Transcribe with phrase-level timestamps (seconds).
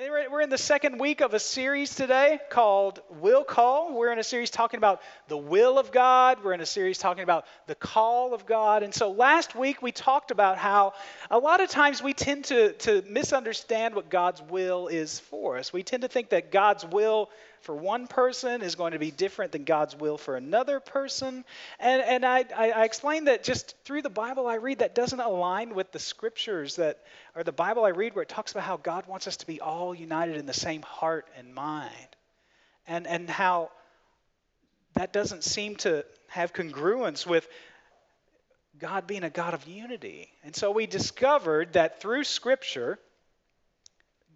[0.00, 3.98] We're in the second week of a series today called Will Call.
[3.98, 6.38] We're in a series talking about the will of God.
[6.44, 8.84] We're in a series talking about the call of God.
[8.84, 10.92] And so last week we talked about how
[11.32, 15.72] a lot of times we tend to, to misunderstand what God's will is for us.
[15.72, 17.28] We tend to think that God's will
[17.60, 21.44] for one person is going to be different than God's will for another person.
[21.78, 25.20] And, and I, I, I explained that just through the Bible I read, that doesn't
[25.20, 26.98] align with the scriptures that,
[27.34, 29.60] or the Bible I read where it talks about how God wants us to be
[29.60, 31.92] all united in the same heart and mind.
[32.86, 33.70] And, and how
[34.94, 37.46] that doesn't seem to have congruence with
[38.78, 40.30] God being a God of unity.
[40.44, 42.98] And so we discovered that through Scripture,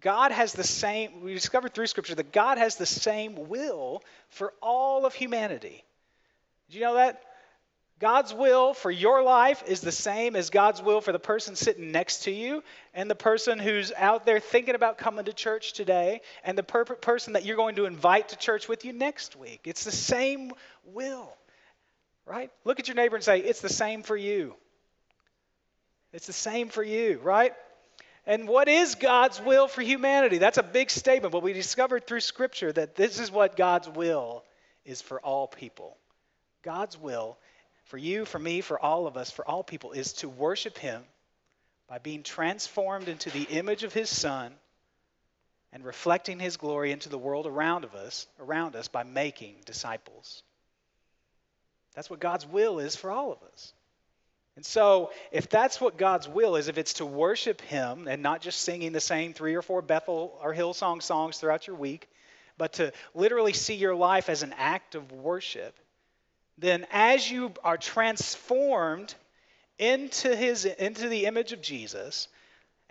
[0.03, 4.53] God has the same, we discovered through Scripture that God has the same will for
[4.61, 5.83] all of humanity.
[6.69, 7.21] Do you know that?
[7.99, 11.93] God's will for your life is the same as God's will for the person sitting
[11.93, 12.61] next to you
[12.93, 16.83] and the person who's out there thinking about coming to church today and the per-
[16.83, 19.61] person that you're going to invite to church with you next week.
[19.63, 20.51] It's the same
[20.83, 21.33] will,
[22.25, 22.51] right?
[22.65, 24.55] Look at your neighbor and say, It's the same for you.
[26.11, 27.53] It's the same for you, right?
[28.25, 30.37] And what is God's will for humanity?
[30.37, 34.43] That's a big statement, but we discovered through Scripture that this is what God's will
[34.85, 35.97] is for all people.
[36.61, 37.37] God's will
[37.85, 41.03] for you, for me, for all of us, for all people is to worship Him
[41.89, 44.53] by being transformed into the image of His Son
[45.73, 50.43] and reflecting His glory into the world around of us, around us by making disciples.
[51.93, 53.73] That's what God's will is for all of us.
[54.55, 58.41] And so, if that's what God's will is, if it's to worship Him and not
[58.41, 62.07] just singing the same three or four Bethel or Hillsong songs throughout your week,
[62.57, 65.75] but to literally see your life as an act of worship,
[66.59, 69.15] then as you are transformed
[69.79, 72.27] into, his, into the image of Jesus,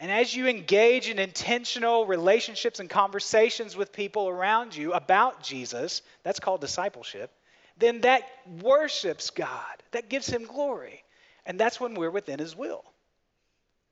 [0.00, 6.02] and as you engage in intentional relationships and conversations with people around you about Jesus,
[6.24, 7.30] that's called discipleship,
[7.78, 8.28] then that
[8.60, 11.04] worships God, that gives Him glory.
[11.44, 12.84] And that's when we're within His will.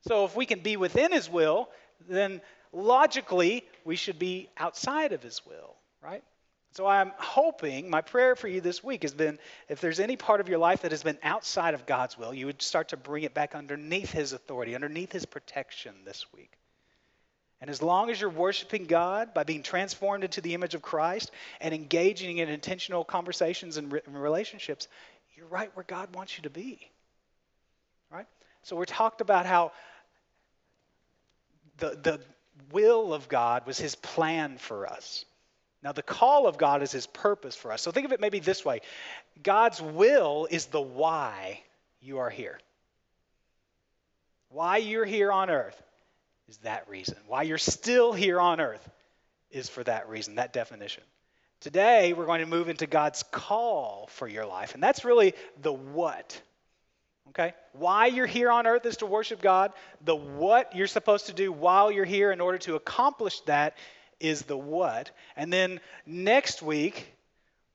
[0.07, 1.69] So if we can be within His will,
[2.09, 2.41] then
[2.71, 6.23] logically we should be outside of His will, right?
[6.73, 10.39] So I'm hoping, my prayer for you this week has been if there's any part
[10.39, 13.23] of your life that has been outside of God's will, you would start to bring
[13.23, 16.57] it back underneath His authority, underneath His protection this week.
[17.59, 21.31] And as long as you're worshiping God by being transformed into the image of Christ
[21.59, 24.87] and engaging in intentional conversations and relationships,
[25.35, 26.90] you're right where God wants you to be.
[28.63, 29.71] So we talked about how
[31.77, 32.21] the, the
[32.71, 35.25] will of God was his plan for us.
[35.83, 37.81] Now, the call of God is his purpose for us.
[37.81, 38.81] So think of it maybe this way
[39.41, 41.61] God's will is the why
[42.01, 42.59] you are here.
[44.49, 45.81] Why you're here on earth
[46.49, 47.15] is that reason.
[47.27, 48.87] Why you're still here on earth
[49.49, 51.03] is for that reason, that definition.
[51.61, 55.71] Today, we're going to move into God's call for your life, and that's really the
[55.71, 56.41] what.
[57.31, 57.53] Okay?
[57.73, 59.71] Why you're here on earth is to worship God.
[60.03, 63.77] The what you're supposed to do while you're here in order to accomplish that
[64.19, 65.11] is the what.
[65.35, 67.13] And then next week,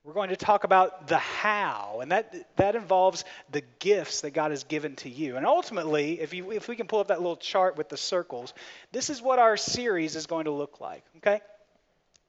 [0.04, 4.52] we're going to talk about the how, and that, that involves the gifts that God
[4.52, 5.36] has given to you.
[5.36, 8.54] And ultimately, if, you, if we can pull up that little chart with the circles,
[8.92, 11.40] this is what our series is going to look like, okay?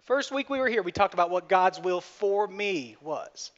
[0.06, 3.52] First week we were here, we talked about what God's will for me was.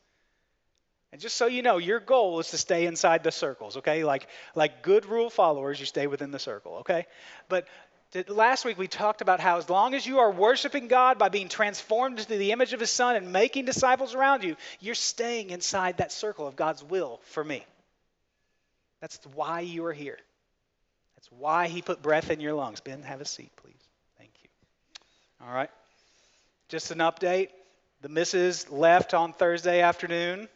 [1.12, 4.04] And just so you know, your goal is to stay inside the circles, okay?
[4.04, 7.08] Like, like good rule followers, you stay within the circle, okay?
[7.48, 7.68] But
[8.28, 11.50] last week we talked about how as long as you are worshiping God by being
[11.50, 15.98] transformed into the image of His Son and making disciples around you, you're staying inside
[15.98, 17.66] that circle of God's will for me.
[19.02, 20.18] That's why you are here.
[21.16, 22.82] That's why He put breath in your lungs.
[22.82, 23.74] Ben, have a seat, please.
[24.20, 24.50] Thank you.
[25.48, 25.72] All right.
[26.68, 27.50] Just an update.
[28.02, 30.48] The missus left on Thursday afternoon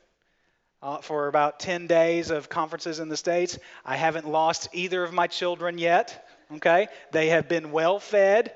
[0.83, 3.57] uh, for about 10 days of conferences in the States.
[3.85, 6.88] I haven't lost either of my children yet, okay?
[7.12, 8.53] They have been well fed,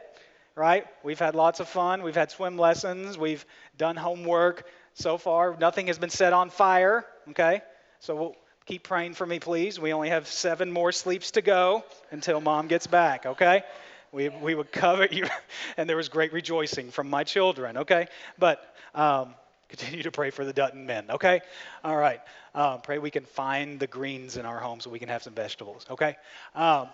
[0.53, 0.85] right?
[1.03, 2.03] We've had lots of fun.
[2.03, 3.17] We've had swim lessons.
[3.17, 3.45] We've
[3.77, 4.67] done homework.
[4.93, 7.61] So far, nothing has been set on fire, okay?
[8.01, 8.35] So we'll
[8.65, 9.79] keep praying for me, please.
[9.79, 13.63] We only have seven more sleeps to go until mom gets back, okay?
[14.11, 15.27] We, we would cover you,
[15.77, 18.07] and there was great rejoicing from my children, okay?
[18.37, 18.61] But,
[18.93, 19.35] um,
[19.69, 21.41] Continue to pray for the Dutton men, okay?
[21.83, 22.21] All right.
[22.55, 25.33] Um, pray we can find the greens in our home so we can have some
[25.33, 26.15] vegetables, okay?
[26.55, 26.87] Um,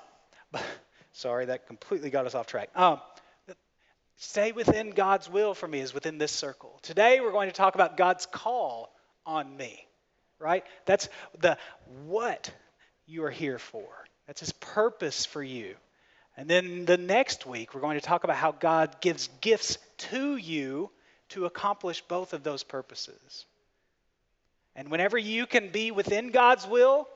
[1.12, 2.70] sorry, that completely got us off track.
[2.76, 3.00] Um,
[4.18, 6.80] stay within God's will for me is within this circle.
[6.82, 8.92] Today we're going to talk about God's call
[9.26, 9.86] on me,
[10.40, 10.66] right?
[10.86, 11.10] That's
[11.40, 11.58] the
[12.06, 12.52] what
[13.06, 13.88] you are here for.
[14.26, 15.76] That's his purpose for you.
[16.36, 19.78] And then the next week, we're going to talk about how God gives gifts
[20.10, 20.90] to you
[21.30, 23.46] to accomplish both of those purposes.
[24.76, 27.08] And whenever you can be within God's will,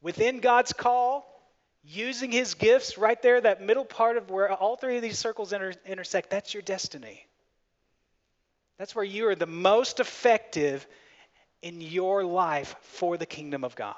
[0.00, 1.26] within God's call,
[1.84, 5.52] using his gifts right there, that middle part of where all three of these circles
[5.52, 7.26] inter- intersect, that's your destiny.
[8.78, 10.86] That's where you are the most effective
[11.62, 13.94] in your life for the kingdom of God.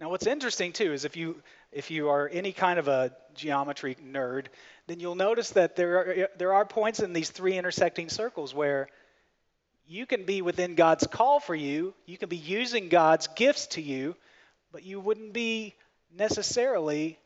[0.00, 1.42] Now, what's interesting too is if you
[1.72, 4.46] if you are any kind of a geometry nerd,
[4.86, 8.54] then you'll notice that there are eh, there are points in these three intersecting circles
[8.54, 8.88] where
[9.86, 13.82] you can be within God's call for you, you can be using God's gifts to
[13.82, 14.16] you,
[14.70, 15.74] but you wouldn't be
[16.14, 17.18] necessarily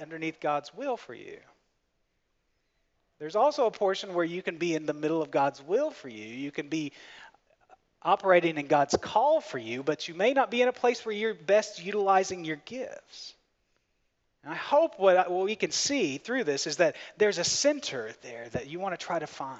[0.00, 1.38] underneath God's will for you.
[3.18, 6.08] There's also a portion where you can be in the middle of God's will for
[6.08, 6.26] you.
[6.26, 6.92] You can be
[8.02, 11.14] operating in God's call for you, but you may not be in a place where
[11.14, 13.34] you're best utilizing your gifts.
[14.44, 18.12] And I hope what, what we can see through this is that there's a center
[18.22, 19.58] there that you want to try to find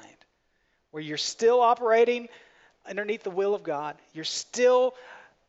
[0.90, 2.28] where you're still operating
[2.86, 4.94] underneath the will of God, you're still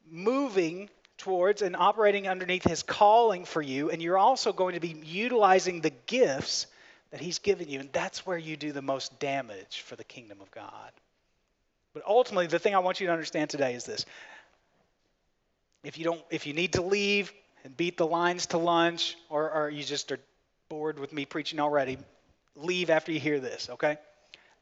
[0.10, 4.96] moving towards and operating underneath His calling for you, and you're also going to be
[5.04, 6.68] utilizing the gifts
[7.12, 7.80] that He's given you.
[7.80, 10.92] And that's where you do the most damage for the kingdom of God.
[11.94, 14.06] But ultimately, the thing I want you to understand today is this.
[15.84, 17.32] If you don't, if you need to leave
[17.66, 20.20] and beat the lines to lunch, or, or you just are
[20.70, 21.98] bored with me preaching already,
[22.56, 23.98] leave after you hear this, okay?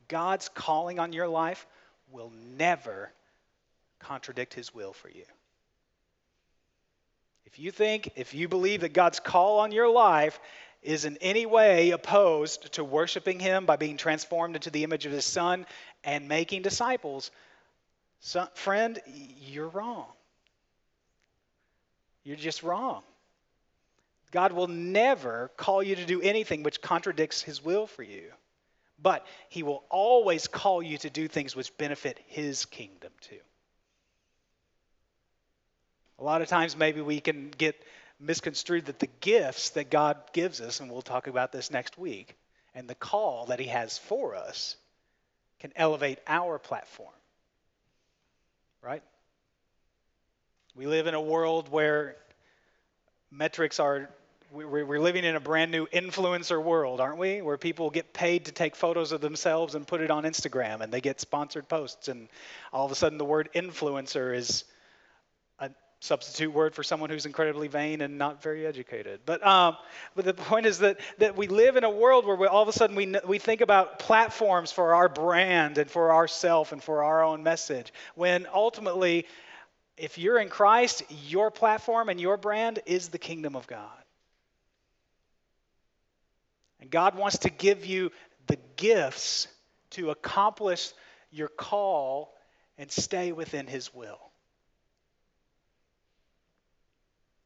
[0.08, 1.68] God's calling on your life
[2.12, 3.12] will never
[4.00, 5.26] contradict his will for you.
[7.46, 10.40] If you think, if you believe that God's call on your life
[10.82, 15.12] is in any way opposed to worshiping him by being transformed into the image of
[15.12, 15.66] his son
[16.06, 17.32] and making disciples,
[18.56, 19.02] friend,
[19.42, 20.06] you're wrong.
[22.24, 23.04] You're just wrong.
[24.32, 28.32] God will never call you to do anything which contradicts his will for you.
[29.00, 33.40] But he will always call you to do things which benefit his kingdom too.
[36.20, 37.76] A lot of times, maybe we can get
[38.20, 42.38] misconstrued that the gifts that God gives us, and we'll talk about this next week,
[42.74, 44.78] and the call that he has for us
[45.60, 47.14] can elevate our platform.
[48.82, 49.04] Right?
[50.76, 52.16] We live in a world where
[53.30, 54.10] metrics are,
[54.52, 57.44] we're living in a brand new influencer world, aren't we?
[57.44, 60.92] Where people get paid to take photos of themselves and put it on Instagram and
[60.92, 62.28] they get sponsored posts, and
[62.72, 64.64] all of a sudden the word influencer is
[65.60, 69.20] a substitute word for someone who's incredibly vain and not very educated.
[69.28, 69.78] But, um,
[70.16, 72.68] but the point is that, that we live in a world where we, all of
[72.68, 77.04] a sudden we, we think about platforms for our brand and for ourself and for
[77.04, 79.28] our own message, when ultimately,
[79.98, 83.90] if you're in Christ, your platform and your brand is the kingdom of God.
[86.80, 88.12] And God wants to give you
[88.48, 89.48] the gifts
[89.92, 90.92] to accomplish
[91.32, 92.34] your call
[92.78, 94.20] and stay within His will.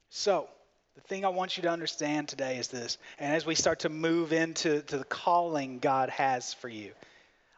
[0.10, 0.48] So,
[0.96, 3.90] the thing I want you to understand today is this, and as we start to
[3.90, 6.94] move into to the calling God has for you,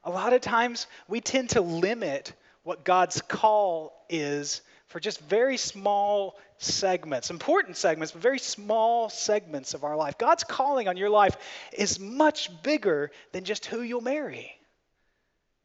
[0.03, 5.58] a lot of times we tend to limit what God's call is for just very
[5.58, 10.17] small segments, important segments, but very small segments of our life.
[10.17, 11.38] God's calling on your life
[11.72, 14.51] is much bigger than just who you'll marry.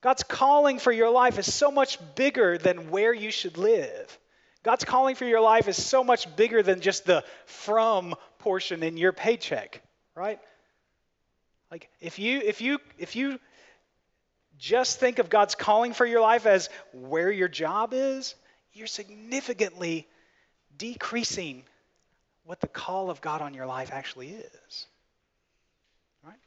[0.02, 4.18] God's calling for your life is so much bigger than where you should live.
[4.62, 8.98] God's calling for your life is so much bigger than just the from portion in
[8.98, 9.80] your paycheck,
[10.14, 10.38] right?
[11.70, 13.38] Like if you if you if you
[14.58, 18.34] just think of God's calling for your life as where your job is,
[18.74, 20.06] you're significantly
[20.76, 21.62] decreasing
[22.44, 24.86] what the call of God on your life actually is.
[26.24, 26.38] Right?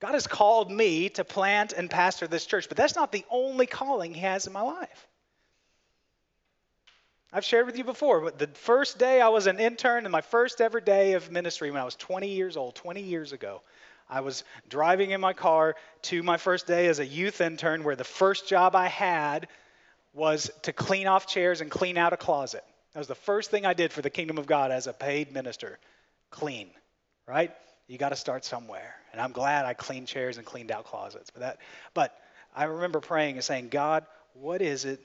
[0.00, 3.66] God has called me to plant and pastor this church, but that's not the only
[3.66, 5.06] calling He has in my life.
[7.32, 10.20] I've shared with you before, but the first day I was an intern and my
[10.20, 13.62] first ever day of ministry when I was 20 years old, 20 years ago,
[14.08, 17.94] I was driving in my car to my first day as a youth intern where
[17.94, 19.46] the first job I had
[20.12, 22.64] was to clean off chairs and clean out a closet.
[22.92, 25.32] That was the first thing I did for the kingdom of God as a paid
[25.32, 25.78] minister.
[26.30, 26.70] Clean,
[27.26, 27.52] right?
[27.86, 28.94] You got to start somewhere.
[29.12, 31.30] And I'm glad I cleaned chairs and cleaned out closets.
[31.30, 31.58] But that
[31.94, 32.16] but
[32.54, 35.00] I remember praying and saying, "God, what is it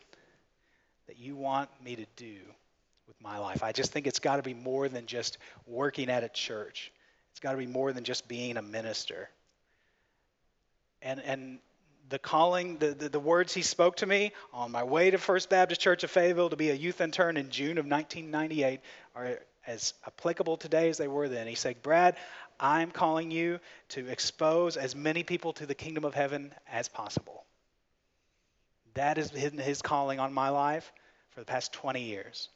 [1.08, 2.38] that you want me to do
[3.08, 3.64] with my life.
[3.64, 6.92] I just think it's got to be more than just working at a church.
[7.32, 9.30] It's got to be more than just being a minister.
[11.02, 11.60] And and
[12.10, 15.50] the calling, the, the, the, words he spoke to me on my way to First
[15.50, 18.80] Baptist Church of Fayetteville to be a youth intern in June of 1998
[19.16, 21.48] are as applicable today as they were then.
[21.48, 22.16] He said, Brad,
[22.60, 23.60] I'm calling you
[23.90, 27.44] to expose as many people to the kingdom of heaven as possible.
[28.94, 30.92] That is his calling on my life
[31.32, 32.50] for the past 20 years.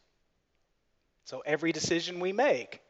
[1.26, 2.82] So every decision we make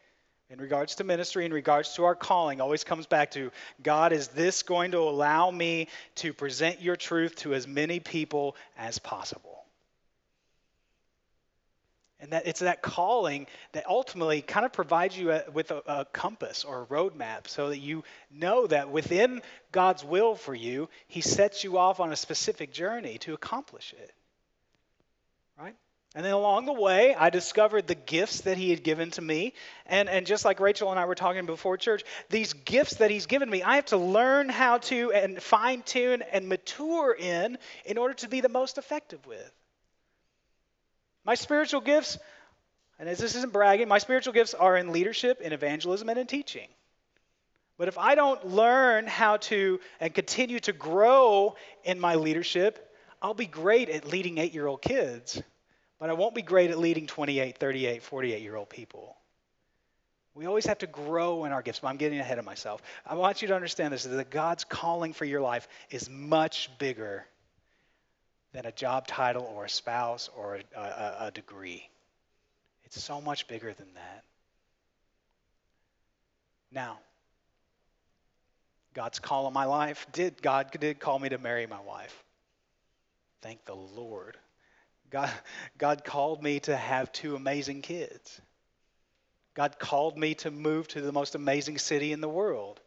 [0.50, 3.52] in regards to ministry, in regards to our calling, always comes back to
[3.84, 8.56] God, is this going to allow me to present your truth to as many people
[8.78, 9.64] as possible?
[12.20, 16.06] And that it's that calling that ultimately kind of provides you a, with a, a
[16.06, 19.42] compass or a roadmap so that you know that within
[19.72, 24.12] God's will for you, He sets you off on a specific journey to accomplish it.
[26.16, 29.54] And then along the way, I discovered the gifts that he had given to me.
[29.86, 33.28] And, and just like Rachel and I were talking before church, these gifts that he's
[33.28, 38.00] given me, I have to learn how to and fine tune and mature in in
[38.00, 39.52] order to be the most effective with.
[41.26, 42.18] My spiritual gifts,
[42.98, 46.26] and as this isn't bragging, my spiritual gifts are in leadership, in evangelism, and in
[46.26, 46.68] teaching.
[47.78, 53.36] But if I don't learn how to and continue to grow in my leadership, I'll
[53.36, 55.42] be great at leading eight year old kids,
[56.00, 59.16] but I won't be great at leading 28, 38, 48 year old people.
[60.34, 62.82] We always have to grow in our gifts, but I'm getting ahead of myself.
[63.06, 67.26] I want you to understand this that God's calling for your life is much bigger
[68.54, 71.90] than a job title or a spouse or a, a, a degree.
[72.86, 74.24] It's so much bigger than that.
[76.72, 77.00] Now,
[78.94, 82.24] God's call on my life did God did call me to marry my wife.
[83.42, 84.38] Thank the Lord.
[85.10, 85.32] God,
[85.78, 88.42] God called me to have two amazing kids.
[89.56, 92.80] God called me to move to the most amazing city in the world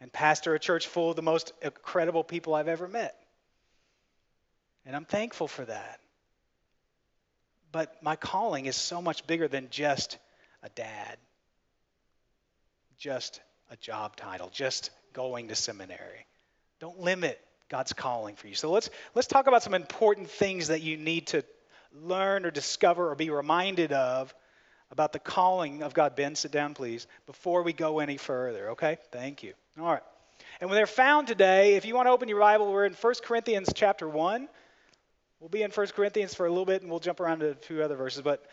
[0.00, 3.14] and pastor a church full of the most incredible people I've ever met.
[4.84, 6.00] And I'm thankful for that.
[7.72, 10.18] But my calling is so much bigger than just
[10.62, 11.18] a dad,
[12.98, 13.40] just
[13.70, 16.26] a job title, just going to seminary.
[16.80, 18.54] Don't limit God's calling for you.
[18.54, 21.44] So let's let's talk about some important things that you need to
[22.02, 24.34] learn or discover or be reminded of
[24.90, 26.14] about the calling of God.
[26.16, 28.70] Ben, sit down, please, before we go any further.
[28.70, 28.98] Okay?
[29.10, 29.54] Thank you.
[29.78, 30.02] All right.
[30.60, 33.14] And when they're found today, if you want to open your Bible, we're in 1
[33.22, 34.48] Corinthians chapter 1.
[35.40, 37.54] We'll be in 1 Corinthians for a little bit and we'll jump around to a
[37.54, 38.44] few other verses, but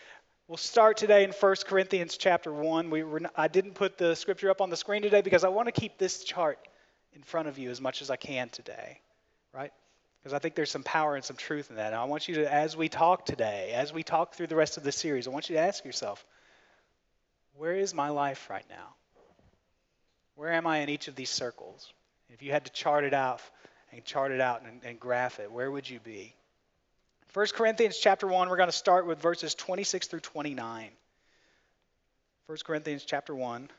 [0.47, 2.89] we'll start today in 1 Corinthians chapter 1.
[2.89, 5.67] We were, I didn't put the scripture up on the screen today because I want
[5.67, 6.59] to keep this chart
[7.13, 8.99] in front of you as much as I can today,
[9.53, 9.71] right?
[10.23, 11.87] Because I think there's some power and some truth in that.
[11.87, 14.77] And I want you to, as we talk today, as we talk through the rest
[14.77, 16.25] of the series, I want you to ask yourself,
[17.57, 18.95] where is my life right now?
[20.35, 21.91] Where am I in each of these circles?
[22.29, 23.41] If you had to chart it out
[23.91, 26.33] and chart it out and, and graph it, where would you be?
[27.33, 30.89] 1 Corinthians chapter 1, we're going to start with verses 26 through 29.
[32.45, 33.69] 1 Corinthians chapter 1,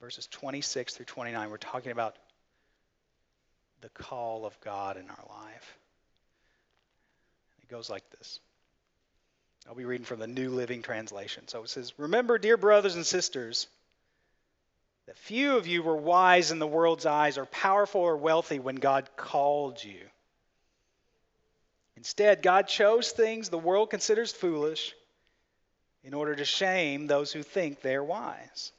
[0.00, 1.50] verses 26 through 29.
[1.50, 2.16] We're talking about
[3.80, 5.78] the call of God in our life.
[7.62, 8.40] It goes like this.
[9.68, 11.48] I'll be reading from the New Living Translation.
[11.48, 13.66] So it says, Remember, dear brothers and sisters,
[15.06, 18.76] that few of you were wise in the world's eyes or powerful or wealthy when
[18.76, 20.00] God called you.
[21.96, 24.94] Instead, God chose things the world considers foolish
[26.02, 28.72] in order to shame those who think they are wise.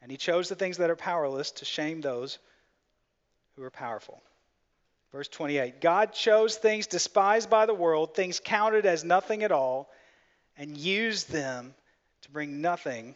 [0.00, 2.38] And he chose the things that are powerless to shame those
[3.60, 4.22] who are powerful.
[5.12, 9.90] Verse 28 God chose things despised by the world, things counted as nothing at all,
[10.56, 11.74] and used them
[12.22, 13.14] to bring nothing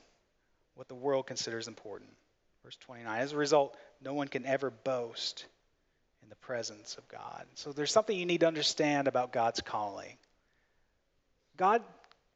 [0.75, 2.11] what the world considers important.
[2.63, 5.47] Verse 29 As a result, no one can ever boast
[6.23, 7.47] in the presence of God.
[7.55, 10.17] So there's something you need to understand about God's calling.
[11.57, 11.83] God,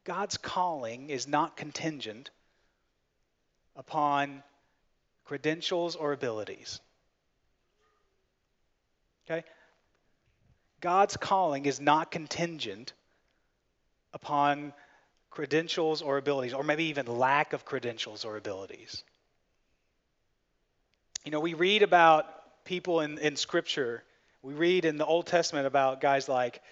[0.04, 2.30] God's calling is not contingent
[3.76, 4.42] upon
[5.26, 6.80] credentials or abilities.
[9.28, 9.44] Okay?
[10.80, 12.92] God's calling is not contingent
[14.14, 14.72] upon
[15.30, 19.04] credentials or abilities, or maybe even lack of credentials or abilities.
[21.24, 24.02] You know, we read about people in, in Scripture.
[24.42, 26.62] We read in the Old Testament about guys like,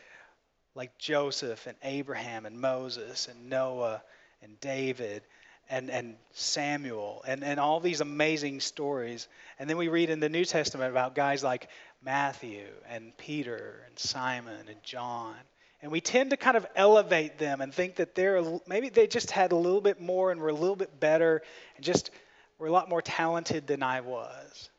[0.75, 4.03] like Joseph and Abraham and Moses and Noah
[4.41, 5.23] and David
[5.69, 9.29] and, and Samuel and, and all these amazing stories.
[9.59, 11.69] And then we read in the New Testament about guys like
[12.03, 15.35] Matthew and Peter and Simon and John.
[15.83, 19.31] And we tend to kind of elevate them and think that they're maybe they just
[19.31, 21.43] had a little bit more and were a little bit better
[21.77, 22.11] and just
[22.59, 24.71] were a lot more talented than I was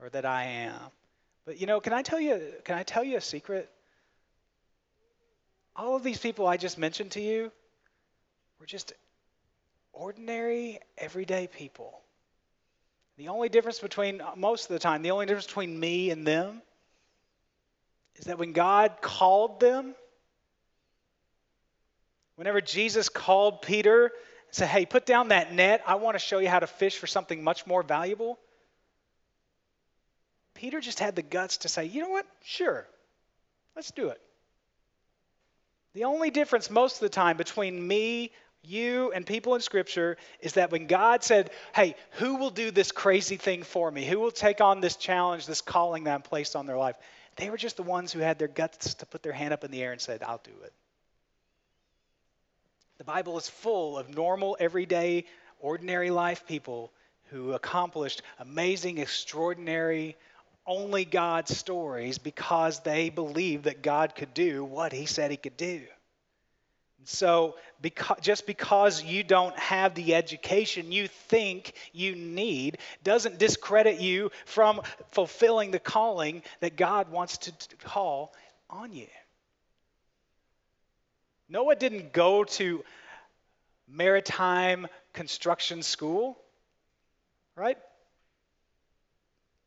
[0.00, 0.80] or that I am.
[1.44, 3.70] But you know, can I tell you can I tell you a secret?
[5.74, 7.52] All of these people I just mentioned to you
[8.60, 8.92] were just
[9.92, 12.00] ordinary, everyday people.
[13.16, 16.62] The only difference between, most of the time, the only difference between me and them
[18.16, 19.94] is that when God called them,
[22.36, 24.12] whenever Jesus called Peter and
[24.52, 27.08] said, Hey, put down that net, I want to show you how to fish for
[27.08, 28.38] something much more valuable.
[30.54, 32.26] Peter just had the guts to say, You know what?
[32.44, 32.86] Sure,
[33.74, 34.20] let's do it.
[35.94, 38.30] The only difference most of the time between me,
[38.62, 42.92] you, and people in Scripture is that when God said, Hey, who will do this
[42.92, 44.04] crazy thing for me?
[44.04, 46.96] Who will take on this challenge, this calling that I'm placed on their life?
[47.36, 49.70] They were just the ones who had their guts to put their hand up in
[49.70, 50.72] the air and said, I'll do it.
[52.98, 55.24] The Bible is full of normal, everyday,
[55.60, 56.92] ordinary life people
[57.30, 60.16] who accomplished amazing, extraordinary,
[60.66, 65.56] only God stories because they believed that God could do what he said he could
[65.56, 65.82] do.
[67.04, 74.00] So, because, just because you don't have the education you think you need doesn't discredit
[74.00, 74.82] you from
[75.12, 77.52] fulfilling the calling that God wants to
[77.84, 78.34] call
[78.68, 79.06] on you.
[81.48, 82.84] Noah didn't go to
[83.88, 86.36] maritime construction school,
[87.56, 87.78] right?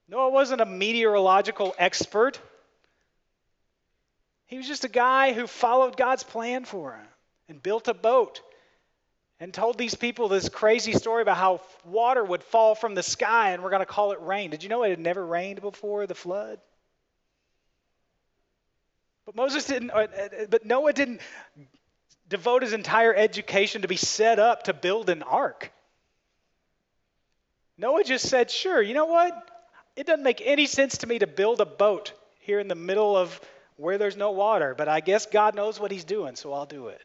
[0.08, 2.40] Noah wasn't a meteorological expert.
[4.46, 7.08] He was just a guy who followed God's plan for him
[7.52, 8.42] and built a boat
[9.40, 13.52] and told these people this crazy story about how water would fall from the sky
[13.52, 14.50] and we're going to call it rain.
[14.50, 16.60] Did you know it had never rained before the flood?
[19.26, 21.22] But Moses didn't, uh, uh, but Noah didn't
[22.28, 25.72] devote his entire education to be set up to build an ark.
[27.78, 29.34] Noah just said, sure, you know what?
[29.96, 33.18] It doesn't make any sense to me to build a boat here in the middle
[33.18, 33.40] of
[33.76, 36.88] where there's no water, but I guess God knows what he's doing, so I'll do
[36.88, 37.02] it.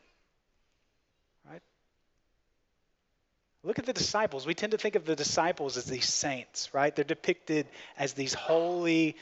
[3.67, 4.47] Look at the disciples.
[4.47, 6.95] We tend to think of the disciples as these saints, right?
[6.95, 7.67] They're depicted
[7.99, 9.17] as these holy,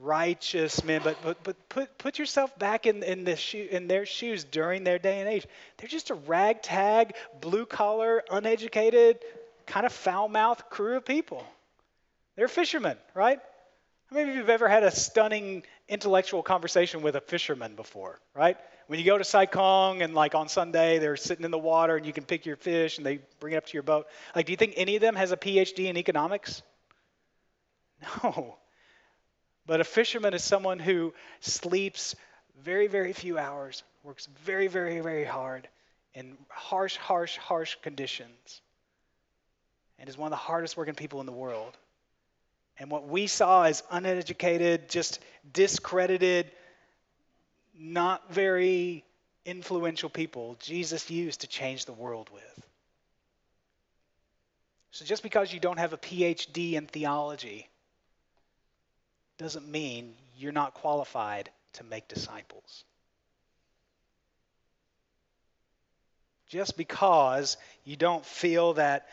[0.00, 4.04] righteous men, but, but, but put, put yourself back in, in, the shoe, in their
[4.04, 5.46] shoes during their day and age.
[5.76, 9.18] They're just a ragtag, blue collar, uneducated,
[9.66, 11.44] kind of foul mouthed crew of people.
[12.34, 13.38] They're fishermen, right?
[14.10, 18.20] How many of you have ever had a stunning intellectual conversation with a fisherman before,
[18.34, 18.56] right?
[18.86, 21.96] When you go to Sai Kung and like on Sunday they're sitting in the water
[21.96, 24.06] and you can pick your fish and they bring it up to your boat.
[24.34, 26.62] Like, do you think any of them has a PhD in economics?
[28.22, 28.56] No.
[29.66, 32.14] But a fisherman is someone who sleeps
[32.62, 35.68] very, very few hours, works very, very, very hard
[36.14, 38.62] in harsh, harsh, harsh conditions,
[39.98, 41.76] and is one of the hardest working people in the world.
[42.78, 45.20] And what we saw as uneducated, just
[45.52, 46.50] discredited,
[47.76, 49.04] not very
[49.44, 52.62] influential people, Jesus used to change the world with.
[54.90, 57.68] So just because you don't have a PhD in theology
[59.38, 62.84] doesn't mean you're not qualified to make disciples.
[66.48, 69.06] Just because you don't feel that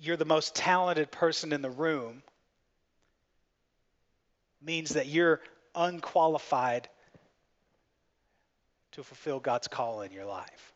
[0.00, 2.22] you're the most talented person in the room
[4.64, 5.40] means that you're
[5.74, 6.88] unqualified
[8.92, 10.72] to fulfill God's call in your life.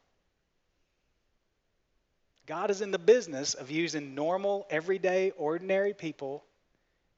[2.46, 6.44] God is in the business of using normal, everyday, ordinary people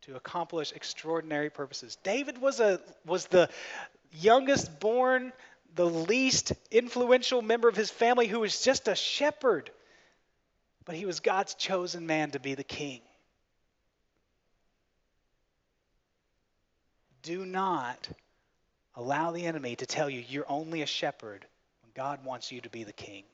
[0.02, 1.96] to accomplish extraordinary purposes.
[2.02, 3.50] David was, a, was the
[4.12, 5.32] youngest born,
[5.74, 9.70] the least influential member of his family who was just a shepherd,
[10.86, 13.00] but he was God's chosen man to be the king.
[17.22, 18.08] Do not
[18.94, 21.46] allow the enemy to tell you you're only a shepherd
[21.82, 23.24] when God wants you to be the king.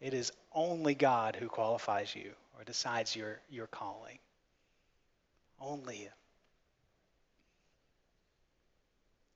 [0.00, 4.18] It is only God who qualifies you or decides your, your calling.
[5.60, 6.08] Only.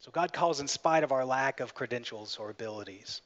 [0.01, 3.21] So God calls in spite of our lack of credentials or abilities.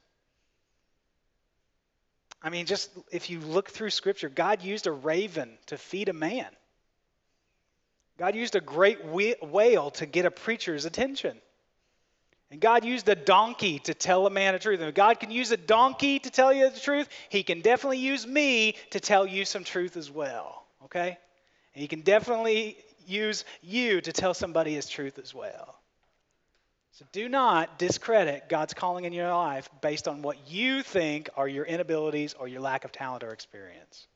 [2.43, 6.13] I mean, just if you look through Scripture, God used a raven to feed a
[6.13, 6.47] man.
[8.19, 11.41] God used a great whale to get a preacher's attention.
[12.51, 14.79] And God used a donkey to tell a man the truth.
[14.79, 17.99] And if God can use a donkey to tell you the truth, He can definitely
[17.99, 20.65] use me to tell you some truth as well.
[20.85, 21.19] Okay?
[21.75, 25.81] And He can definitely use you to tell somebody His truth as well.
[26.93, 31.49] So do not discredit God's calling in your life based on what you think are
[31.49, 34.07] your inabilities or your lack of talent or experience.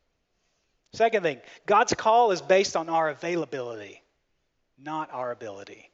[0.98, 4.02] Second thing, God's call is based on our availability,
[4.76, 5.92] not our ability.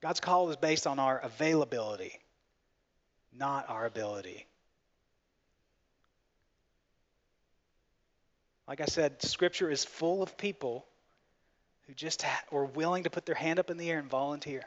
[0.00, 2.18] God's call is based on our availability,
[3.34, 4.46] not our ability.
[8.66, 10.86] Like I said, Scripture is full of people
[11.88, 14.64] who just were willing to put their hand up in the air and volunteer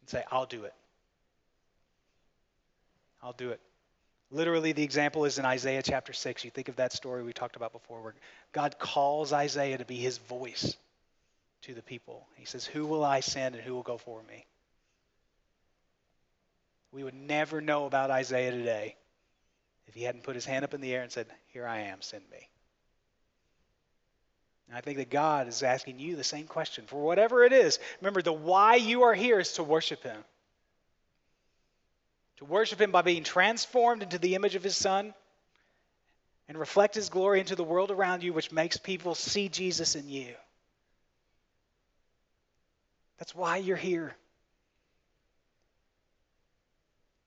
[0.00, 0.74] and say, I'll do it.
[3.22, 3.60] I'll do it.
[4.30, 6.44] Literally, the example is in Isaiah chapter 6.
[6.44, 8.14] You think of that story we talked about before, where
[8.52, 10.76] God calls Isaiah to be his voice
[11.62, 12.26] to the people.
[12.36, 14.46] He says, Who will I send and who will go for me?
[16.92, 18.96] We would never know about Isaiah today
[19.86, 22.00] if he hadn't put his hand up in the air and said, Here I am,
[22.00, 22.48] send me.
[24.68, 27.80] And I think that God is asking you the same question for whatever it is.
[28.00, 30.22] Remember, the why you are here is to worship Him.
[32.40, 35.14] To worship Him by being transformed into the image of His Son
[36.48, 40.08] and reflect His glory into the world around you, which makes people see Jesus in
[40.08, 40.34] you.
[43.18, 44.16] That's why you're here.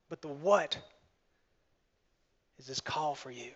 [0.10, 0.78] But the what
[2.58, 3.52] is this call for you.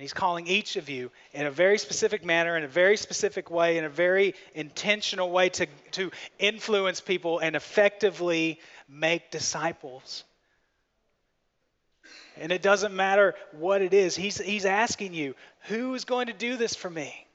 [0.00, 3.50] And he's calling each of you in a very specific manner, in a very specific
[3.50, 8.58] way, in a very intentional way to, to influence people and effectively
[8.88, 10.24] make disciples.
[12.38, 15.34] And it doesn't matter what it is, he's, he's asking you,
[15.64, 17.26] who is going to do this for me?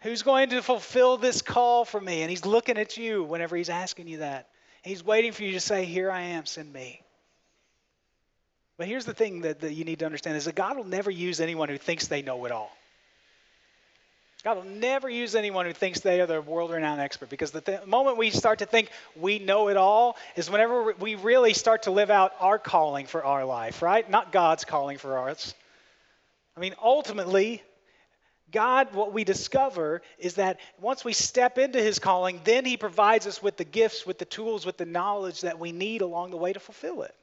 [0.00, 2.20] Who's going to fulfill this call for me?
[2.20, 4.50] And he's looking at you whenever he's asking you that.
[4.82, 7.00] He's waiting for you to say, Here I am, send me.
[8.78, 11.10] But here's the thing that, that you need to understand is that God will never
[11.10, 12.70] use anyone who thinks they know it all.
[14.44, 17.60] God will never use anyone who thinks they are the world renowned expert because the
[17.60, 21.84] th- moment we start to think we know it all is whenever we really start
[21.84, 24.08] to live out our calling for our life, right?
[24.10, 25.54] Not God's calling for ours.
[26.56, 27.62] I mean, ultimately,
[28.50, 33.28] God, what we discover is that once we step into his calling, then he provides
[33.28, 36.36] us with the gifts, with the tools, with the knowledge that we need along the
[36.36, 37.14] way to fulfill it.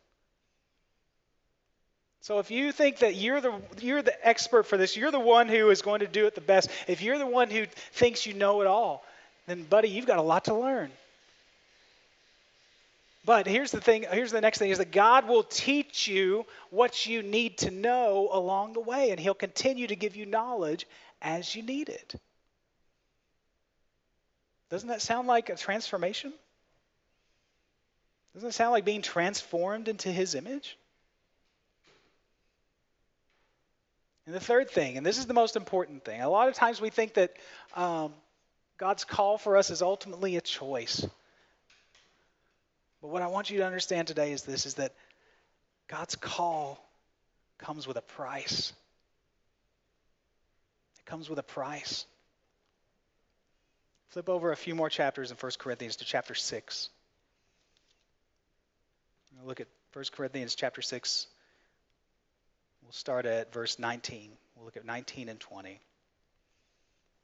[2.21, 5.47] So if you think that you're the you're the expert for this, you're the one
[5.47, 6.69] who is going to do it the best.
[6.87, 9.03] If you're the one who thinks you know it all,
[9.47, 10.91] then buddy, you've got a lot to learn.
[13.29, 17.05] But here's the thing, here's the next thing is that God will teach you what
[17.05, 20.87] you need to know along the way and he'll continue to give you knowledge
[21.21, 22.15] as you need it.
[24.71, 26.33] Doesn't that sound like a transformation?
[28.33, 30.75] Doesn't it sound like being transformed into his image?
[34.29, 36.79] And the third thing, and this is the most important thing, a lot of times
[36.79, 37.33] we think that
[37.75, 38.13] um,
[38.77, 41.03] God's call for us is ultimately a choice.
[43.01, 44.93] But what I want you to understand today is this is that
[45.87, 46.79] God's call
[47.57, 48.71] comes with a price
[50.99, 52.05] It comes with a price.
[54.09, 56.89] Flip over a few more chapters in 1 Corinthians to chapter 6.
[59.43, 61.25] Look at 1 Corinthians chapter 6.
[62.89, 64.31] We'll start at verse 19.
[64.55, 65.79] We'll look at 19 and 20.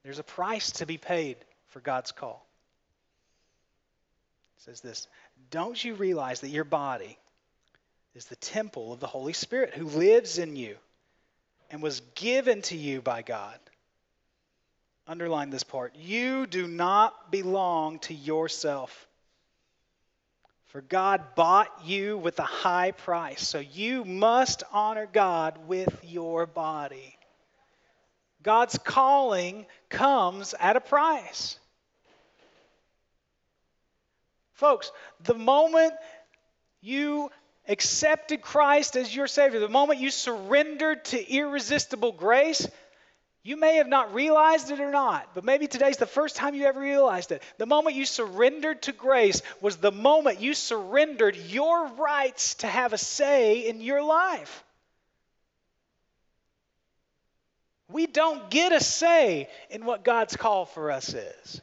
[0.04, 1.38] There's a price to be paid
[1.70, 2.46] for God's call.
[4.58, 5.08] It says this
[5.50, 7.18] Don't you realize that your body
[8.14, 10.78] is the temple of the Holy Spirit who lives in you
[11.72, 13.58] and was given to you by God?
[15.08, 15.96] Underline this part.
[15.96, 19.08] You do not belong to yourself.
[20.76, 23.48] For God bought you with a high price.
[23.48, 27.18] So you must honor God with your body.
[28.44, 31.58] God's calling comes at a price.
[34.56, 34.92] Folks,
[35.24, 35.94] the moment
[36.82, 37.32] you
[37.70, 42.68] accepted Christ as your Savior, the moment you surrendered to irresistible grace,
[43.46, 46.66] you may have not realized it or not, but maybe today's the first time you
[46.66, 47.44] ever realized it.
[47.60, 52.92] The moment you surrendered to grace was the moment you surrendered your rights to have
[52.92, 54.64] a say in your life.
[57.88, 61.62] We don't get a say in what God's call for us is.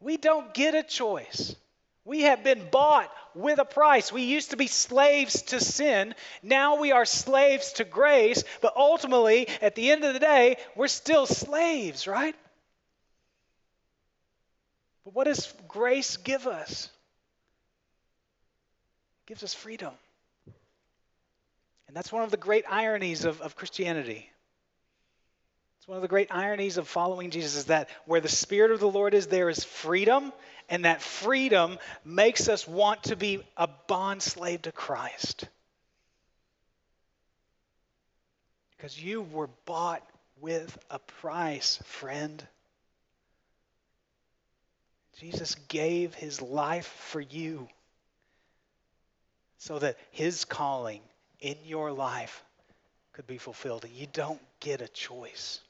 [0.00, 1.54] We don't get a choice.
[2.04, 4.12] We have been bought with a price.
[4.12, 6.14] We used to be slaves to sin.
[6.42, 8.44] Now we are slaves to grace.
[8.60, 12.34] But ultimately, at the end of the day, we're still slaves, right?
[15.04, 16.90] But what does grace give us?
[19.22, 19.94] It gives us freedom.
[21.86, 24.28] And that's one of the great ironies of, of Christianity.
[25.88, 28.90] One of the great ironies of following Jesus is that where the Spirit of the
[28.90, 30.34] Lord is, there is freedom
[30.68, 35.48] and that freedom makes us want to be a bond slave to Christ.
[38.76, 40.06] Because you were bought
[40.42, 42.46] with a price, friend.
[45.20, 47.66] Jesus gave his life for you
[49.56, 51.00] so that his calling
[51.40, 52.44] in your life
[53.14, 53.86] could be fulfilled.
[53.90, 55.62] You don't get a choice.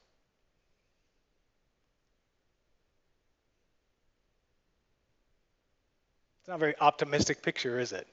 [6.49, 8.07] It's not a very optimistic picture, is it?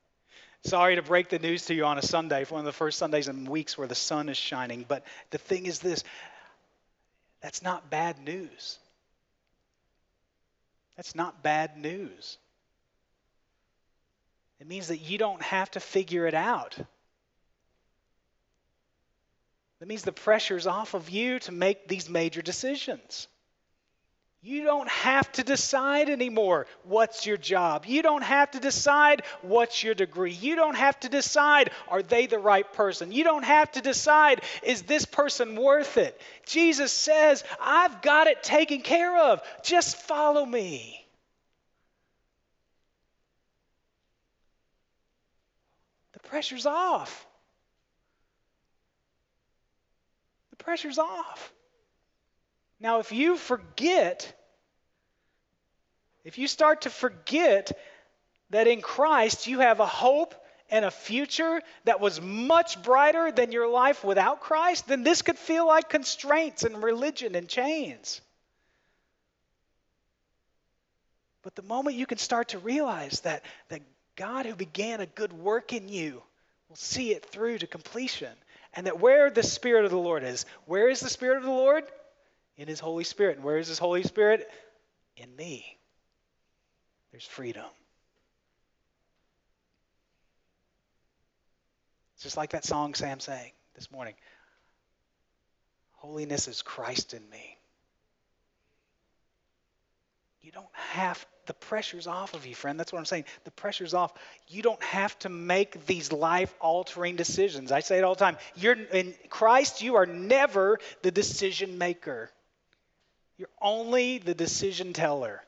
[0.64, 3.28] Sorry to break the news to you on a Sunday, one of the first Sundays
[3.28, 6.02] in weeks where the sun is shining, but the thing is this
[7.42, 8.78] that's not bad news.
[10.96, 12.38] That's not bad news.
[14.58, 16.78] It means that you don't have to figure it out.
[19.80, 23.28] That means the pressure's off of you to make these major decisions.
[24.46, 27.84] You don't have to decide anymore what's your job.
[27.84, 30.30] You don't have to decide what's your degree.
[30.30, 33.10] You don't have to decide are they the right person.
[33.10, 36.20] You don't have to decide is this person worth it.
[36.46, 39.42] Jesus says, I've got it taken care of.
[39.64, 41.04] Just follow me.
[46.12, 47.26] The pressure's off.
[50.50, 51.52] The pressure's off.
[52.78, 54.35] Now, if you forget,
[56.26, 57.70] if you start to forget
[58.50, 60.34] that in Christ you have a hope
[60.68, 65.38] and a future that was much brighter than your life without Christ, then this could
[65.38, 68.20] feel like constraints and religion and chains.
[71.42, 73.82] But the moment you can start to realize that, that
[74.16, 76.20] God who began a good work in you
[76.68, 78.32] will see it through to completion,
[78.74, 81.50] and that where the Spirit of the Lord is, where is the Spirit of the
[81.50, 81.84] Lord?
[82.56, 83.36] in His Holy Spirit.
[83.36, 84.50] And where is His Holy Spirit?
[85.16, 85.75] In me.
[87.16, 87.64] There's freedom.
[92.12, 94.12] It's just like that song Sam sang this morning.
[95.92, 97.56] Holiness is Christ in me.
[100.42, 102.78] You don't have the pressure's off of you, friend.
[102.78, 103.24] That's what I'm saying.
[103.44, 104.12] The pressure's off.
[104.48, 107.72] You don't have to make these life altering decisions.
[107.72, 108.36] I say it all the time.
[108.56, 112.30] You're in Christ, you are never the decision maker.
[113.38, 115.42] You're only the decision teller.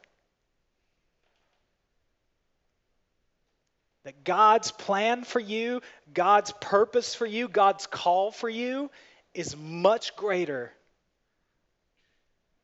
[4.08, 5.82] That God's plan for you,
[6.14, 8.90] God's purpose for you, God's call for you
[9.34, 10.72] is much greater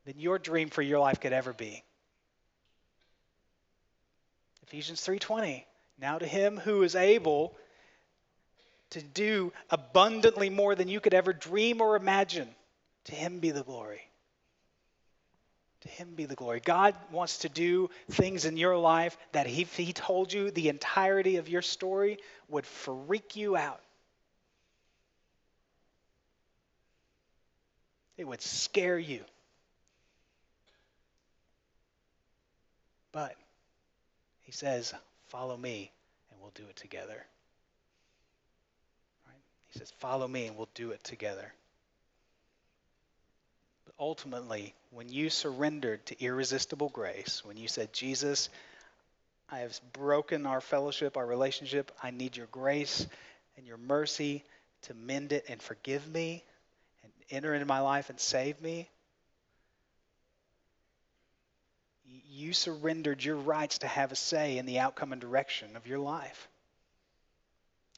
[0.07, 1.85] than your dream for your life could ever be.
[4.63, 5.67] Ephesians 3:20
[5.99, 7.55] Now to him who is able
[8.89, 12.49] to do abundantly more than you could ever dream or imagine
[13.05, 14.01] to him be the glory
[15.85, 16.61] to him be the glory.
[16.61, 21.37] God wants to do things in your life that he, he told you the entirety
[21.37, 22.19] of your story
[22.49, 23.81] would freak you out.
[28.17, 29.21] It would scare you.
[33.13, 33.35] But
[34.43, 34.95] he says,
[35.29, 35.91] Follow me
[36.31, 37.27] and we'll do it together.
[39.27, 39.43] Right?
[39.73, 41.53] He says, Follow me and we'll do it together
[43.99, 48.49] ultimately, when you surrendered to irresistible grace, when you said, Jesus,
[49.51, 53.07] I have broken our fellowship, our relationship, I need your grace
[53.57, 54.45] and your mercy
[54.83, 56.45] to mend it and forgive me
[57.03, 58.89] and enter into my life and save me.
[62.31, 65.99] You surrendered your rights to have a say in the outcome and direction of your
[65.99, 66.49] life.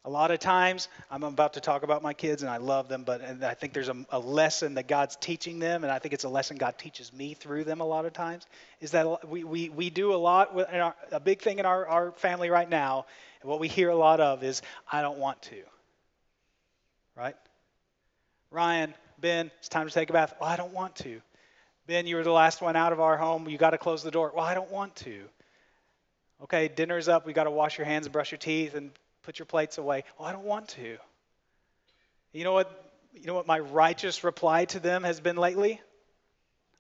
[0.07, 3.03] A lot of times, I'm about to talk about my kids and I love them,
[3.03, 6.23] but I think there's a, a, lesson that God's teaching them, and I think it's
[6.23, 8.47] a lesson God teaches me through them a lot of times.
[8.81, 11.85] Is that we, we, we do a lot, with, our, a big thing in our,
[11.89, 13.07] our family right now,
[13.41, 15.57] and what we hear a lot of is, I don't want to.
[17.17, 17.35] Right?
[18.53, 20.37] Ryan, Ben, it's time to take a bath.
[20.41, 21.21] Well, I don't want to.
[21.89, 23.49] Ben, you were the last one out of our home.
[23.49, 24.31] You got to close the door.
[24.37, 25.23] Well, I don't want to.
[26.45, 27.27] Okay, dinner's up.
[27.27, 28.93] We got to wash your hands and brush your teeth and
[29.27, 30.05] put your plates away.
[30.19, 30.97] Well, I don't want to.
[32.33, 32.71] You know what?
[33.13, 35.81] You know what my righteous reply to them has been lately?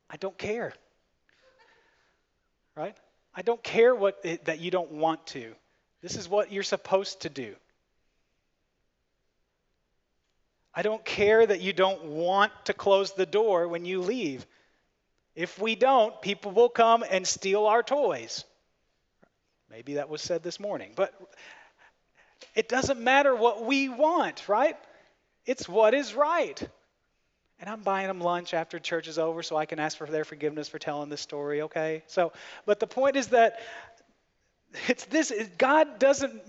[0.09, 0.73] I don't care.
[2.77, 2.97] Right?
[3.35, 5.55] I don't care what it, that you don't want to.
[6.03, 7.57] This is what you're supposed to do.
[10.73, 14.47] I don't care that you don't want to close the door when you leave.
[15.35, 18.45] If we don't, people will come and steal our toys.
[19.71, 20.93] Maybe that was said this morning.
[20.95, 21.13] But
[22.55, 24.77] it doesn't matter what we want, right?
[25.45, 26.61] It's what is right.
[27.59, 30.25] And I'm buying them lunch after church is over so I can ask for their
[30.25, 32.03] forgiveness for telling this story, okay?
[32.07, 32.33] So,
[32.67, 33.61] but the point is that
[34.89, 36.43] it's this God doesn't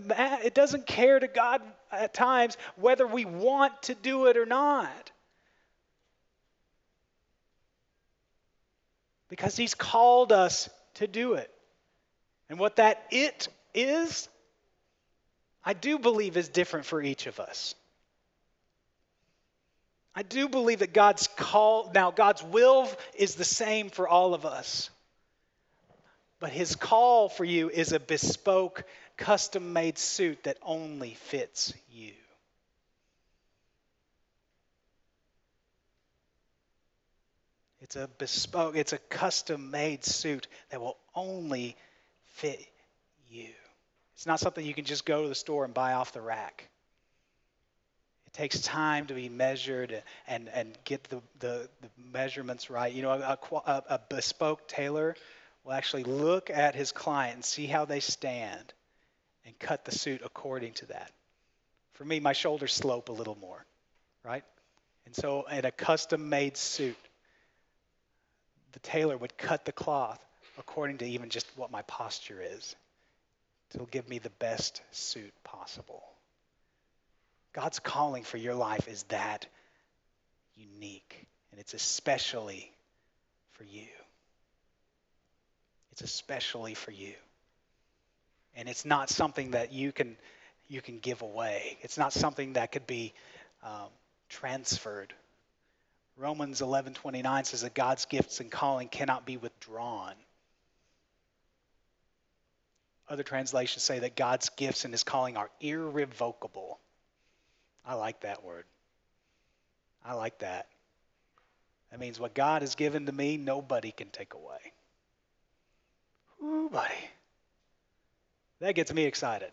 [0.43, 5.11] it doesn't care to God at times whether we want to do it or not.
[9.29, 11.51] Because he's called us to do it.
[12.49, 14.29] And what that it is,
[15.67, 17.75] I do believe is different for each of us.
[20.15, 24.45] I do believe that God's call, now God's will is the same for all of
[24.45, 24.89] us.
[26.39, 28.85] But his call for you is a bespoke,
[29.17, 32.13] custom made suit that only fits you.
[37.81, 41.75] It's a bespoke, it's a custom made suit that will only
[42.35, 42.65] fit
[43.29, 43.49] you.
[44.17, 46.67] It's not something you can just go to the store and buy off the rack.
[48.25, 52.91] It takes time to be measured and, and get the, the, the measurements right.
[52.91, 55.15] You know, a, a, a bespoke tailor
[55.63, 58.73] will actually look at his client and see how they stand
[59.45, 61.11] and cut the suit according to that.
[61.93, 63.63] For me, my shoulders slope a little more,
[64.23, 64.43] right?
[65.05, 66.97] And so, in a custom made suit,
[68.71, 70.25] the tailor would cut the cloth
[70.57, 72.75] according to even just what my posture is
[73.71, 76.03] to give me the best suit possible.
[77.53, 79.47] God's calling for your life is that
[80.55, 82.71] unique, and it's especially
[83.51, 83.87] for you.
[85.91, 87.13] It's especially for you.
[88.55, 90.17] And it's not something that you can
[90.67, 91.77] you can give away.
[91.81, 93.13] It's not something that could be
[93.63, 93.89] um,
[94.29, 95.13] transferred.
[96.17, 100.13] Romans 11:29 says that God's gifts and calling cannot be withdrawn.
[103.09, 106.79] Other translations say that God's gifts and his calling are irrevocable.
[107.85, 108.65] I like that word.
[110.03, 110.67] I like that.
[111.91, 114.73] That means what God has given to me, nobody can take away.
[116.43, 116.93] Ooh, buddy.
[118.59, 119.51] That gets me excited.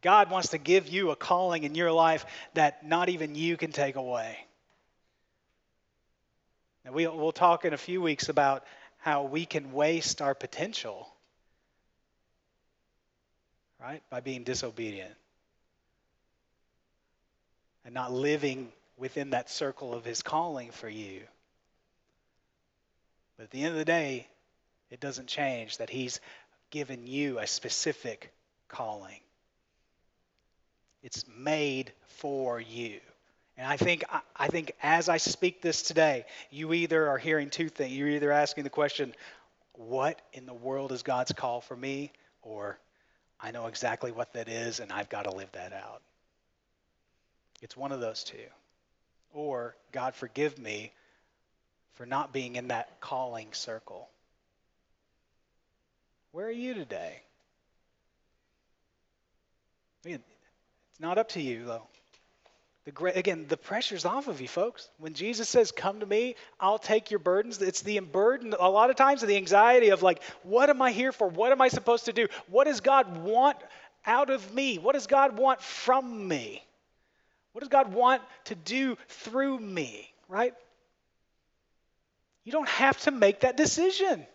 [0.00, 3.72] God wants to give you a calling in your life that not even you can
[3.72, 4.38] take away.
[6.84, 8.64] Now, we'll, we'll talk in a few weeks about
[8.98, 11.11] how we can waste our potential,
[13.82, 15.12] right, by being disobedient
[17.84, 21.22] and not living within that circle of His calling for you.
[23.36, 24.28] But at the end of the day,
[24.90, 26.20] it doesn't change that He's
[26.70, 28.32] given you a specific
[28.68, 29.18] calling.
[31.02, 33.00] It's made for you.
[33.58, 34.04] And I think,
[34.36, 37.92] I think as I speak this today, you either are hearing two things.
[37.92, 39.12] You're either asking the question,
[39.74, 42.12] what in the world is God's call for me?
[42.42, 42.78] Or
[43.42, 46.00] I know exactly what that is and I've got to live that out.
[47.60, 48.36] It's one of those two.
[49.34, 50.92] Or, God, forgive me
[51.94, 54.08] for not being in that calling circle.
[56.32, 57.20] Where are you today?
[60.04, 61.86] It's not up to you, though.
[62.84, 64.88] The great, again, the pressure's off of you, folks.
[64.98, 68.90] When Jesus says, Come to me, I'll take your burdens, it's the burden, a lot
[68.90, 71.28] of times, the anxiety of like, What am I here for?
[71.28, 72.26] What am I supposed to do?
[72.48, 73.56] What does God want
[74.04, 74.78] out of me?
[74.78, 76.62] What does God want from me?
[77.52, 80.54] What does God want to do through me, right?
[82.44, 84.26] You don't have to make that decision.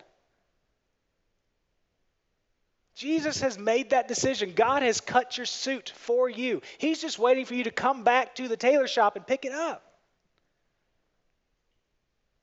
[2.98, 4.54] Jesus has made that decision.
[4.56, 6.62] God has cut your suit for you.
[6.78, 9.52] He's just waiting for you to come back to the tailor shop and pick it
[9.52, 9.84] up.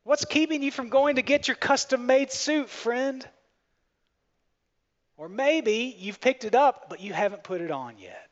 [0.05, 3.27] What's keeping you from going to get your custom made suit, friend?
[5.17, 8.29] Or maybe you've picked it up, but you haven't put it on yet.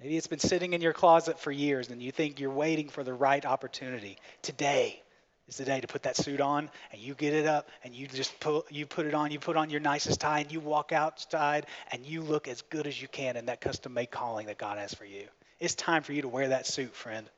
[0.00, 3.02] Maybe it's been sitting in your closet for years and you think you're waiting for
[3.02, 4.18] the right opportunity.
[4.42, 5.02] Today
[5.48, 8.06] is the day to put that suit on and you get it up and you
[8.06, 10.92] just put, you put it on, you put on your nicest tie and you walk
[10.92, 14.58] outside and you look as good as you can in that custom made calling that
[14.58, 15.24] God has for you.
[15.60, 17.28] It's time for you to wear that suit, friend.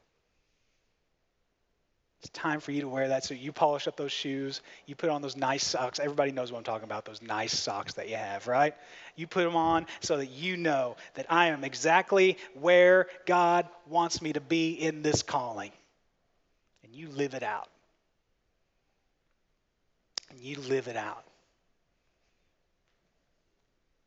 [2.20, 3.38] It's time for you to wear that suit.
[3.38, 4.60] You polish up those shoes.
[4.86, 6.00] You put on those nice socks.
[6.00, 8.74] Everybody knows what I'm talking about, those nice socks that you have, right?
[9.14, 14.20] You put them on so that you know that I am exactly where God wants
[14.20, 15.70] me to be in this calling.
[16.82, 17.68] And you live it out.
[20.30, 21.24] And you live it out.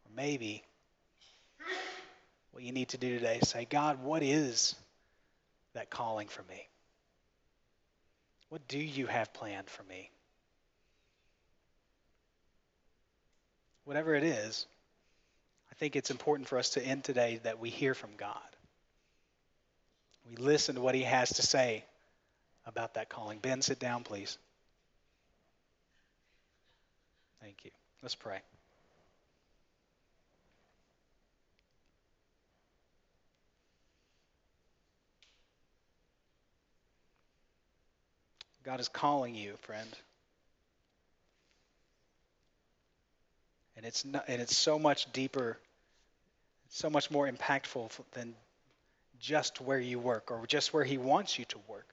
[0.05, 0.63] Or maybe
[2.51, 4.75] what you need to do today is say, God, what is
[5.73, 6.67] that calling for me?
[8.49, 10.09] What do you have planned for me?
[13.85, 14.65] Whatever it is,
[15.71, 18.35] I think it's important for us to end today that we hear from God.
[20.29, 21.85] We listen to what He has to say
[22.65, 23.39] about that calling.
[23.39, 24.37] Ben, sit down, please.
[27.41, 27.71] Thank you.
[28.01, 28.39] Let's pray.
[38.63, 39.89] God is calling you, friend.
[43.75, 45.57] And it's, not, and it's so much deeper,
[46.69, 48.35] so much more impactful than
[49.19, 51.87] just where you work or just where He wants you to work.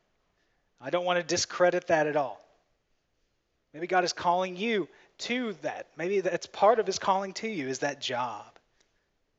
[0.81, 2.39] I don't want to discredit that at all.
[3.73, 4.89] Maybe God is calling you
[5.19, 5.87] to that.
[5.97, 8.47] Maybe that's part of His calling to you is that job,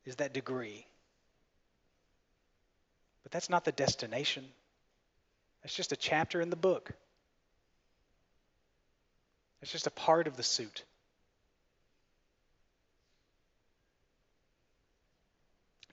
[0.06, 0.86] is that degree.
[3.24, 4.46] But that's not the destination.
[5.64, 6.92] That's just a chapter in the book.
[9.62, 10.84] It's just a part of the suit.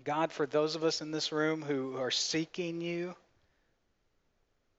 [0.04, 3.16] God, for those of us in this room who are seeking you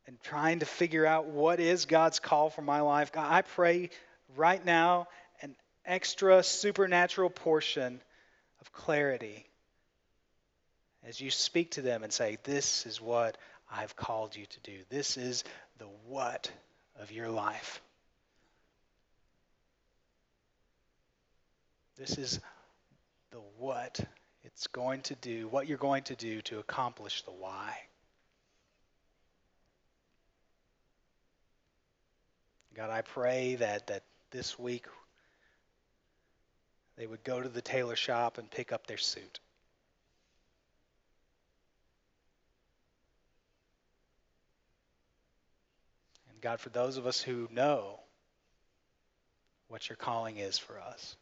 [0.07, 3.89] and trying to figure out what is God's call for my life, God, I pray
[4.35, 5.07] right now
[5.41, 5.55] an
[5.85, 8.01] extra supernatural portion
[8.61, 9.45] of clarity
[11.07, 13.37] as you speak to them and say, This is what
[13.71, 14.79] I've called you to do.
[14.89, 15.43] This is
[15.77, 16.51] the what
[16.99, 17.81] of your life.
[21.97, 22.39] This is
[23.31, 23.99] the what
[24.43, 27.77] it's going to do, what you're going to do to accomplish the why.
[32.75, 34.85] God, I pray that, that this week
[36.97, 39.39] they would go to the tailor shop and pick up their suit.
[46.31, 47.99] And God, for those of us who know
[49.67, 51.15] what your calling is for us,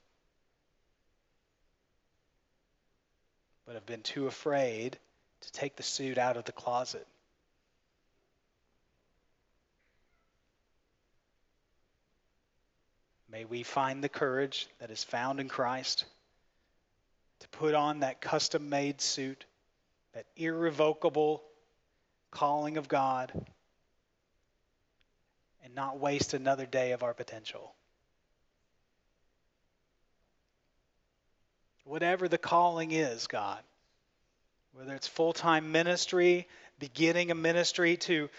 [3.66, 4.98] but have been too afraid
[5.42, 7.06] to take the suit out of the closet.
[13.36, 16.06] May we find the courage that is found in Christ
[17.42, 19.44] to put on that custom made suit,
[20.14, 21.44] that irrevocable
[22.32, 23.34] calling of God,
[25.66, 27.76] and not waste another day of our potential.
[31.84, 33.60] Whatever the calling is, God,
[34.72, 36.48] whether it's full time ministry,
[36.80, 38.30] beginning a ministry to,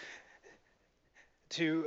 [1.49, 1.85] to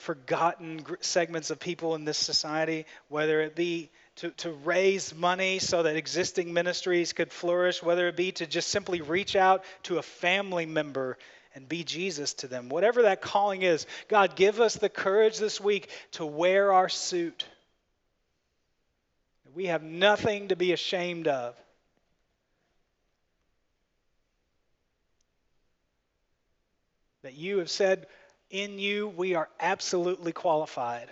[0.00, 5.82] forgotten segments of people in this society, whether it be to, to raise money so
[5.82, 10.02] that existing ministries could flourish, whether it be to just simply reach out to a
[10.02, 11.16] family member
[11.54, 12.68] and be Jesus to them.
[12.68, 17.46] Whatever that calling is, God, give us the courage this week to wear our suit
[19.54, 21.56] we have nothing to be ashamed of.
[27.22, 28.06] That you have said,
[28.50, 31.08] in you we are absolutely qualified.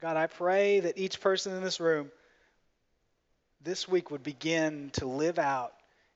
[0.00, 2.10] God, I pray that each person in this room
[3.64, 5.72] this week would begin to live out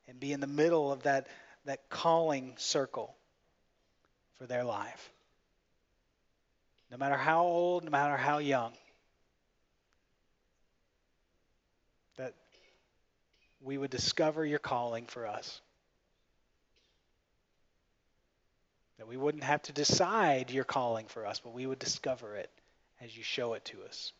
[0.07, 1.27] and be in the middle of that,
[1.65, 3.17] that calling circle
[4.39, 5.11] for their life
[6.91, 8.73] no matter how old, no matter how young,
[13.61, 15.61] we would discover your calling for us.
[18.99, 22.51] That we wouldn't have to decide your calling for us, but we would discover it
[23.01, 24.13] as you show it to us.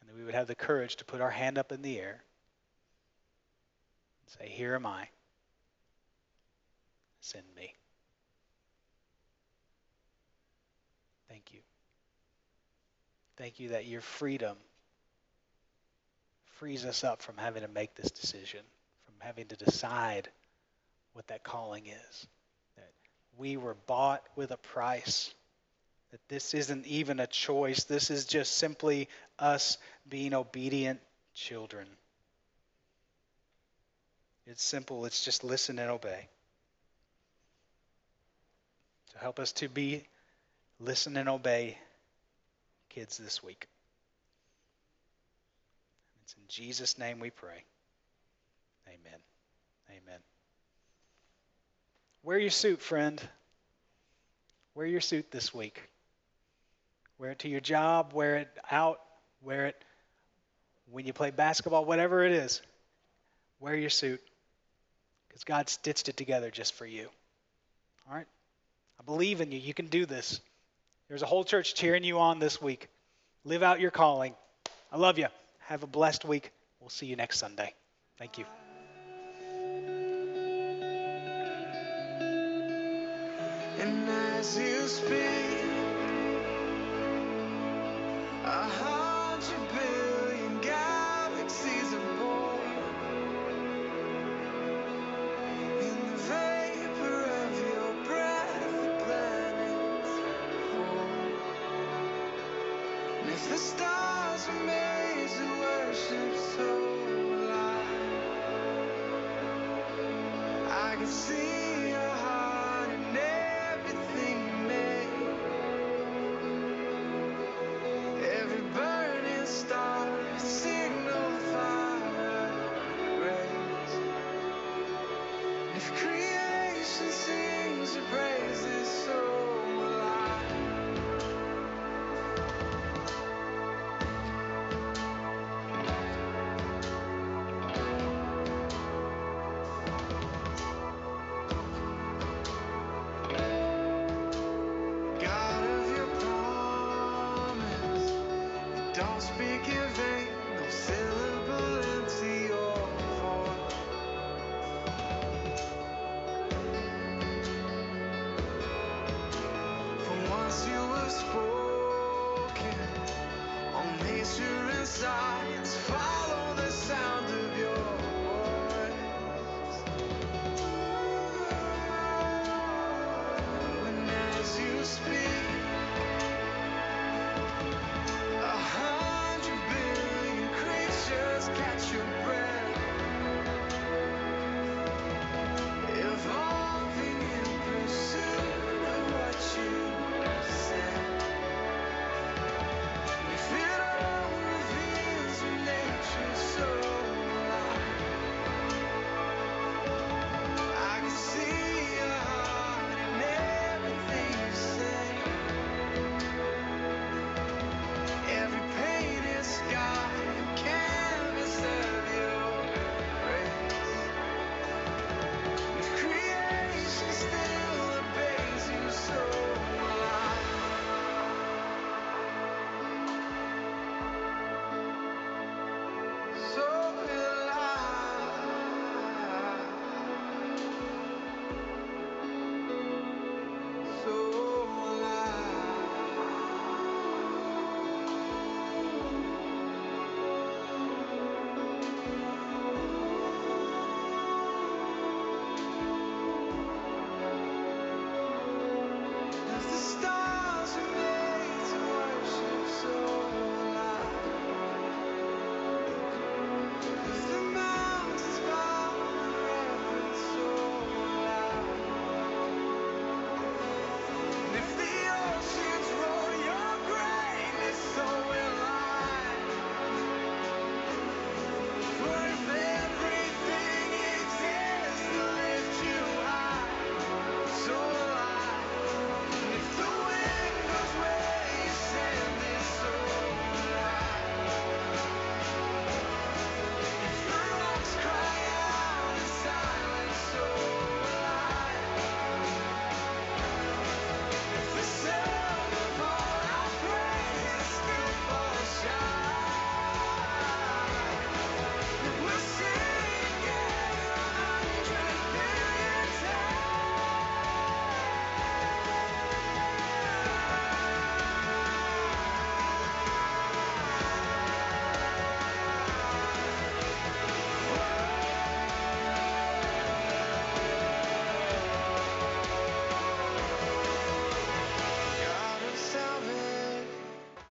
[0.00, 2.22] And that we would have the courage to put our hand up in the air
[4.22, 5.08] and say, Here am I.
[7.20, 7.74] Send me.
[11.26, 11.60] Thank you.
[13.44, 14.56] Thank you that your freedom
[16.52, 18.60] frees us up from having to make this decision,
[19.04, 20.30] from having to decide
[21.12, 22.26] what that calling is.
[22.76, 22.90] That
[23.36, 25.34] we were bought with a price.
[26.10, 27.84] That this isn't even a choice.
[27.84, 29.76] This is just simply us
[30.08, 31.00] being obedient
[31.34, 31.86] children.
[34.46, 35.04] It's simple.
[35.04, 36.28] It's just listen and obey.
[39.12, 40.04] So help us to be
[40.80, 41.76] listen and obey
[42.94, 43.66] kids this week.
[46.22, 47.64] It's in Jesus' name we pray.
[48.86, 49.18] Amen.
[49.90, 50.20] Amen.
[52.22, 53.20] Wear your suit, friend.
[54.76, 55.82] Wear your suit this week.
[57.18, 59.00] Wear it to your job, wear it out,
[59.42, 59.76] wear it
[60.90, 62.62] when you play basketball, whatever it is.
[63.58, 64.20] Wear your suit
[65.28, 67.08] because God stitched it together just for you.
[68.08, 68.26] All right?
[69.00, 69.58] I believe in you.
[69.58, 70.40] You can do this.
[71.08, 72.88] There's a whole church cheering you on this week.
[73.44, 74.34] Live out your calling.
[74.90, 75.26] I love you.
[75.66, 76.50] Have a blessed week.
[76.80, 77.74] We'll see you next Sunday.
[78.18, 78.46] Thank you.
[83.80, 85.44] And as you speak,